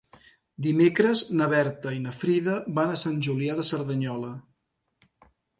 [0.67, 4.33] Dimecres na Berta i na Frida van a Sant Julià de Cerdanyola.